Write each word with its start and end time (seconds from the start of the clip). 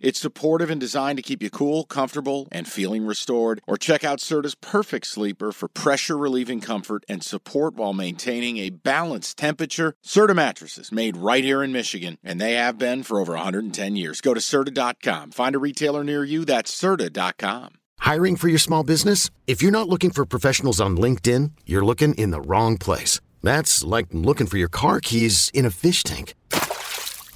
It's 0.00 0.18
supportive 0.18 0.70
and 0.70 0.80
designed 0.80 1.18
to 1.18 1.22
keep 1.22 1.42
you 1.42 1.50
cool, 1.50 1.84
comfortable, 1.84 2.48
and 2.50 2.66
feeling 2.66 3.04
restored. 3.04 3.60
Or 3.66 3.76
check 3.76 4.02
out 4.02 4.18
Serta's 4.18 4.54
Perfect 4.54 5.06
Sleeper 5.06 5.52
for 5.52 5.68
pressure 5.68 6.16
relieving 6.16 6.60
comfort 6.60 7.04
and 7.08 7.22
support 7.22 7.74
while 7.74 7.92
maintaining 7.92 8.56
a 8.58 8.70
balanced 8.70 9.36
temperature. 9.36 9.94
Serta 10.04 10.34
mattresses 10.34 10.90
made 10.90 11.16
right 11.16 11.44
here 11.44 11.62
in 11.62 11.72
Michigan, 11.72 12.18
and 12.24 12.40
they 12.40 12.54
have 12.54 12.78
been 12.78 13.02
for 13.02 13.20
over 13.20 13.34
110 13.34 13.96
years. 13.96 14.20
Go 14.20 14.34
to 14.34 14.40
Serta.com. 14.40 15.32
Find 15.32 15.54
a 15.54 15.58
retailer 15.58 16.02
near 16.02 16.24
you. 16.24 16.44
That's 16.44 16.72
Serta.com. 16.74 17.74
Hiring 17.98 18.36
for 18.36 18.48
your 18.48 18.58
small 18.58 18.82
business? 18.82 19.30
If 19.46 19.62
you're 19.62 19.70
not 19.70 19.88
looking 19.88 20.10
for 20.10 20.24
professionals 20.24 20.80
on 20.80 20.96
LinkedIn, 20.96 21.52
you're 21.66 21.84
looking 21.84 22.14
in 22.14 22.30
the 22.30 22.40
wrong 22.40 22.78
place. 22.78 23.20
That's 23.42 23.84
like 23.84 24.06
looking 24.12 24.46
for 24.46 24.56
your 24.56 24.68
car 24.68 25.00
keys 25.00 25.50
in 25.54 25.64
a 25.66 25.70
fish 25.70 26.02
tank. 26.02 26.34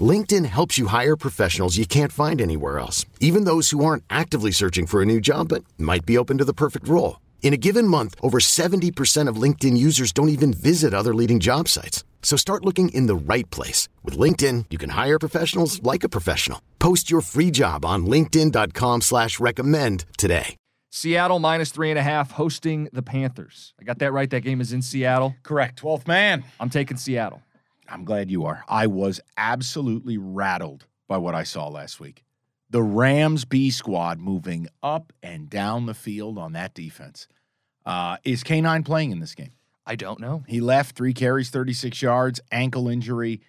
LinkedIn 0.00 0.44
helps 0.46 0.78
you 0.78 0.86
hire 0.88 1.16
professionals 1.16 1.76
you 1.76 1.86
can't 1.86 2.10
find 2.10 2.40
anywhere 2.40 2.80
else, 2.80 3.06
even 3.20 3.44
those 3.44 3.70
who 3.70 3.84
aren't 3.84 4.02
actively 4.10 4.50
searching 4.50 4.86
for 4.86 5.00
a 5.00 5.06
new 5.06 5.20
job 5.20 5.48
but 5.48 5.62
might 5.78 6.04
be 6.04 6.18
open 6.18 6.38
to 6.38 6.44
the 6.44 6.52
perfect 6.52 6.88
role. 6.88 7.20
In 7.42 7.52
a 7.52 7.58
given 7.58 7.86
month, 7.86 8.16
over 8.20 8.40
70% 8.40 9.28
of 9.28 9.36
LinkedIn 9.36 9.76
users 9.76 10.12
don't 10.12 10.30
even 10.30 10.52
visit 10.52 10.92
other 10.94 11.14
leading 11.14 11.38
job 11.38 11.68
sites. 11.68 12.02
So 12.22 12.36
start 12.36 12.64
looking 12.64 12.88
in 12.88 13.06
the 13.06 13.14
right 13.14 13.48
place. 13.50 13.88
With 14.02 14.18
LinkedIn, 14.18 14.64
you 14.70 14.78
can 14.78 14.90
hire 14.90 15.18
professionals 15.18 15.80
like 15.82 16.02
a 16.02 16.08
professional. 16.08 16.60
Post 16.80 17.10
your 17.10 17.20
free 17.20 17.52
job 17.52 17.84
on 17.84 18.06
linkedin.com 18.06 19.02
slash 19.02 19.38
recommend 19.38 20.06
today. 20.18 20.56
Seattle 20.90 21.40
minus 21.40 21.70
three 21.70 21.90
and 21.90 21.98
a 21.98 22.02
half 22.02 22.30
hosting 22.30 22.88
the 22.92 23.02
Panthers. 23.02 23.74
I 23.80 23.84
got 23.84 23.98
that 23.98 24.12
right. 24.12 24.30
That 24.30 24.42
game 24.42 24.60
is 24.60 24.72
in 24.72 24.80
Seattle. 24.80 25.34
Correct. 25.42 25.82
12th 25.82 26.06
man. 26.06 26.44
I'm 26.60 26.70
taking 26.70 26.96
Seattle. 26.96 27.42
I'm 27.88 28.04
glad 28.04 28.30
you 28.30 28.44
are. 28.44 28.64
I 28.68 28.86
was 28.86 29.20
absolutely 29.36 30.18
rattled 30.18 30.86
by 31.08 31.18
what 31.18 31.34
I 31.34 31.42
saw 31.42 31.68
last 31.68 32.00
week. 32.00 32.24
The 32.70 32.82
Rams 32.82 33.44
B 33.44 33.70
squad 33.70 34.18
moving 34.18 34.68
up 34.82 35.12
and 35.22 35.48
down 35.48 35.86
the 35.86 35.94
field 35.94 36.38
on 36.38 36.52
that 36.54 36.74
defense. 36.74 37.28
Uh, 37.84 38.16
is 38.24 38.42
K9 38.42 38.84
playing 38.84 39.10
in 39.10 39.20
this 39.20 39.34
game? 39.34 39.52
I 39.86 39.96
don't 39.96 40.18
know. 40.18 40.44
He 40.48 40.60
left 40.60 40.96
three 40.96 41.12
carries, 41.12 41.50
36 41.50 42.00
yards, 42.00 42.40
ankle 42.50 42.88
injury. 42.88 43.42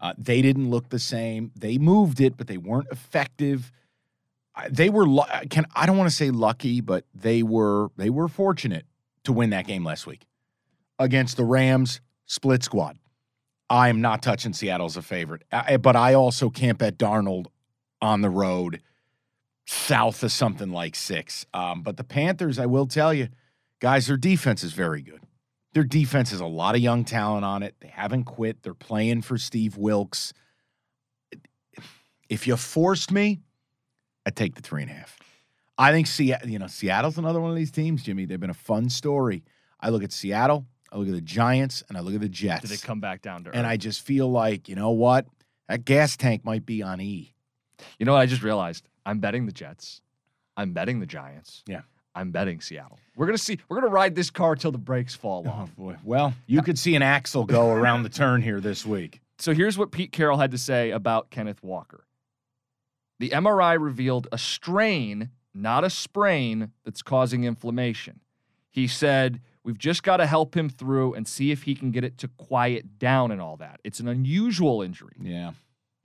Uh, 0.00 0.14
they 0.18 0.42
didn't 0.42 0.70
look 0.70 0.88
the 0.88 0.98
same. 0.98 1.52
They 1.54 1.78
moved 1.78 2.20
it, 2.20 2.36
but 2.36 2.46
they 2.46 2.56
weren't 2.56 2.88
effective. 2.90 3.70
They 4.68 4.90
were 4.90 5.06
can 5.48 5.66
I 5.74 5.86
don't 5.86 5.96
want 5.96 6.10
to 6.10 6.16
say 6.16 6.30
lucky, 6.30 6.80
but 6.80 7.04
they 7.14 7.42
were 7.42 7.88
they 7.96 8.10
were 8.10 8.28
fortunate 8.28 8.84
to 9.24 9.32
win 9.32 9.50
that 9.50 9.66
game 9.66 9.84
last 9.84 10.06
week 10.06 10.26
against 10.98 11.36
the 11.36 11.44
Rams 11.44 12.00
split 12.26 12.62
squad. 12.62 12.98
I 13.72 13.88
am 13.88 14.02
not 14.02 14.22
touching 14.22 14.52
Seattle 14.52 14.84
as 14.84 14.98
a 14.98 15.02
favorite, 15.02 15.44
I, 15.50 15.78
but 15.78 15.96
I 15.96 16.12
also 16.12 16.50
can't 16.50 16.76
bet 16.76 16.98
Darnold 16.98 17.46
on 18.02 18.20
the 18.20 18.28
road 18.28 18.82
south 19.64 20.22
of 20.22 20.30
something 20.30 20.70
like 20.70 20.94
six. 20.94 21.46
Um, 21.54 21.82
but 21.82 21.96
the 21.96 22.04
Panthers, 22.04 22.58
I 22.58 22.66
will 22.66 22.86
tell 22.86 23.14
you, 23.14 23.28
guys, 23.80 24.08
their 24.08 24.18
defense 24.18 24.62
is 24.62 24.74
very 24.74 25.00
good. 25.00 25.22
Their 25.72 25.84
defense 25.84 26.32
has 26.32 26.40
a 26.40 26.46
lot 26.46 26.74
of 26.74 26.82
young 26.82 27.06
talent 27.06 27.46
on 27.46 27.62
it. 27.62 27.74
They 27.80 27.88
haven't 27.88 28.24
quit. 28.24 28.62
They're 28.62 28.74
playing 28.74 29.22
for 29.22 29.38
Steve 29.38 29.78
Wilks. 29.78 30.34
If 32.28 32.46
you 32.46 32.58
forced 32.58 33.10
me, 33.10 33.40
I'd 34.26 34.36
take 34.36 34.54
the 34.54 34.60
three 34.60 34.82
and 34.82 34.90
a 34.90 34.94
half. 34.94 35.18
I 35.78 35.92
think 35.92 36.08
Seattle, 36.08 36.50
you 36.50 36.58
know, 36.58 36.66
Seattle's 36.66 37.16
another 37.16 37.40
one 37.40 37.50
of 37.50 37.56
these 37.56 37.72
teams, 37.72 38.02
Jimmy. 38.02 38.26
They've 38.26 38.38
been 38.38 38.50
a 38.50 38.54
fun 38.54 38.90
story. 38.90 39.44
I 39.80 39.88
look 39.88 40.04
at 40.04 40.12
Seattle, 40.12 40.66
I 40.92 40.98
look 40.98 41.08
at 41.08 41.14
the 41.14 41.20
Giants, 41.22 41.82
and 41.88 41.96
I 41.96 42.00
look 42.00 42.14
at 42.14 42.20
the 42.20 42.28
Jets. 42.28 42.62
Did 42.62 42.70
they 42.70 42.76
come 42.76 43.00
back 43.00 43.22
down 43.22 43.44
to 43.44 43.50
earth? 43.50 43.56
and 43.56 43.66
I 43.66 43.76
just 43.76 44.02
feel 44.02 44.30
like, 44.30 44.68
you 44.68 44.74
know 44.74 44.90
what? 44.90 45.26
That 45.68 45.84
gas 45.84 46.16
tank 46.16 46.44
might 46.44 46.66
be 46.66 46.82
on 46.82 47.00
E. 47.00 47.34
you 47.98 48.04
know 48.04 48.12
what 48.12 48.20
I 48.20 48.26
just 48.26 48.42
realized? 48.42 48.86
I'm 49.06 49.18
betting 49.18 49.46
the 49.46 49.52
Jets. 49.52 50.02
I'm 50.56 50.72
betting 50.72 51.00
the 51.00 51.06
Giants. 51.06 51.64
Yeah. 51.66 51.80
I'm 52.14 52.30
betting 52.30 52.60
Seattle. 52.60 52.98
We're 53.16 53.24
gonna 53.24 53.38
see. 53.38 53.58
We're 53.68 53.80
gonna 53.80 53.92
ride 53.92 54.14
this 54.14 54.28
car 54.28 54.54
till 54.54 54.70
the 54.70 54.76
brakes 54.78 55.14
fall 55.14 55.44
oh, 55.46 55.50
off. 55.50 55.70
Oh 55.78 55.82
boy. 55.82 55.96
Well, 56.04 56.34
you 56.46 56.60
could 56.60 56.78
see 56.78 56.94
an 56.94 57.00
axle 57.02 57.44
go 57.44 57.70
around 57.70 58.02
the 58.02 58.10
turn 58.10 58.42
here 58.42 58.60
this 58.60 58.84
week. 58.84 59.22
So 59.38 59.54
here's 59.54 59.78
what 59.78 59.92
Pete 59.92 60.12
Carroll 60.12 60.36
had 60.36 60.50
to 60.50 60.58
say 60.58 60.90
about 60.90 61.30
Kenneth 61.30 61.62
Walker. 61.62 62.04
The 63.18 63.30
MRI 63.30 63.80
revealed 63.80 64.28
a 64.30 64.38
strain, 64.38 65.30
not 65.54 65.84
a 65.84 65.90
sprain, 65.90 66.72
that's 66.84 67.02
causing 67.02 67.44
inflammation. 67.44 68.20
He 68.70 68.86
said, 68.86 69.40
We've 69.64 69.78
just 69.78 70.02
got 70.02 70.16
to 70.18 70.26
help 70.26 70.56
him 70.56 70.68
through 70.68 71.14
and 71.14 71.26
see 71.26 71.50
if 71.52 71.62
he 71.64 71.74
can 71.74 71.90
get 71.92 72.02
it 72.04 72.18
to 72.18 72.28
quiet 72.28 72.98
down 72.98 73.30
and 73.30 73.40
all 73.40 73.56
that. 73.58 73.80
It's 73.84 74.00
an 74.00 74.08
unusual 74.08 74.82
injury. 74.82 75.14
Yeah. 75.20 75.52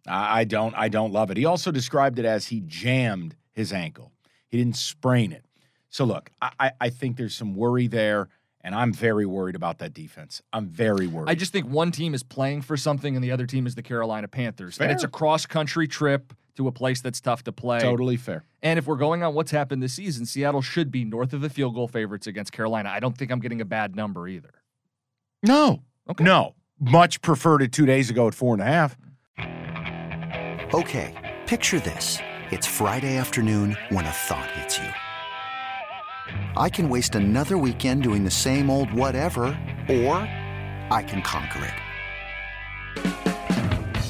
I 0.09 0.45
don't 0.45 0.73
I 0.77 0.87
don't 0.87 1.11
love 1.11 1.31
it. 1.31 1.37
He 1.37 1.43
also 1.45 1.69
described 1.69 2.17
it 2.17 2.23
as 2.23 2.47
he 2.47 2.61
jammed 2.65 3.35
his 3.51 3.73
ankle. 3.73 4.13
He 4.47 4.57
didn't 4.57 4.77
sprain 4.77 5.33
it. 5.33 5.43
So 5.89 6.05
look, 6.05 6.31
I, 6.41 6.51
I- 6.59 6.71
I 6.81 6.89
think 6.89 7.17
there's 7.17 7.35
some 7.35 7.55
worry 7.55 7.87
there, 7.87 8.29
and 8.61 8.73
I'm 8.73 8.93
very 8.93 9.25
worried 9.25 9.55
about 9.55 9.79
that 9.79 9.93
defense. 9.93 10.41
I'm 10.53 10.67
very 10.67 11.07
worried. 11.07 11.29
I 11.29 11.35
just 11.35 11.51
think 11.51 11.67
one 11.67 11.91
team 11.91 12.13
is 12.13 12.23
playing 12.23 12.61
for 12.61 12.77
something 12.77 13.15
and 13.15 13.23
the 13.23 13.31
other 13.31 13.45
team 13.45 13.67
is 13.67 13.75
the 13.75 13.81
Carolina 13.81 14.27
Panthers. 14.29 14.79
And 14.79 14.91
it's 14.91 15.03
a 15.03 15.07
cross 15.09 15.45
country 15.45 15.87
trip 15.89 16.33
to 16.57 16.67
a 16.67 16.71
place 16.71 17.01
that's 17.01 17.21
tough 17.21 17.43
to 17.45 17.51
play. 17.51 17.79
totally 17.79 18.17
fair. 18.17 18.43
And 18.61 18.77
if 18.77 18.85
we're 18.85 18.97
going 18.97 19.23
on 19.23 19.33
what's 19.33 19.51
happened 19.51 19.81
this 19.81 19.93
season, 19.93 20.25
Seattle 20.25 20.61
should 20.61 20.91
be 20.91 21.05
north 21.05 21.33
of 21.33 21.41
the 21.41 21.49
field 21.49 21.75
goal 21.75 21.87
favorites 21.87 22.27
against 22.27 22.51
Carolina. 22.51 22.89
I 22.89 22.99
don't 22.99 23.17
think 23.17 23.31
I'm 23.31 23.39
getting 23.39 23.61
a 23.61 23.65
bad 23.65 23.95
number 23.95 24.27
either. 24.27 24.51
No. 25.43 25.83
Okay. 26.09 26.23
No. 26.23 26.55
Much 26.79 27.21
preferred 27.21 27.61
it 27.61 27.71
two 27.71 27.85
days 27.85 28.09
ago 28.09 28.27
at 28.27 28.35
four 28.35 28.53
and 28.53 28.61
a 28.61 28.65
half. 28.65 28.97
Okay, 30.73 31.37
picture 31.47 31.79
this. 31.79 32.19
It's 32.51 32.67
Friday 32.67 33.17
afternoon 33.17 33.77
when 33.89 34.05
a 34.05 34.11
thought 34.11 34.51
hits 34.51 34.77
you. 34.77 34.89
I 36.57 36.69
can 36.69 36.89
waste 36.89 37.15
another 37.15 37.57
weekend 37.57 38.03
doing 38.03 38.23
the 38.23 38.31
same 38.31 38.69
old 38.69 38.93
whatever, 38.93 39.45
or 39.89 40.15
I 40.91 41.03
can 41.07 41.21
conquer 41.21 41.63
it. 41.65 41.73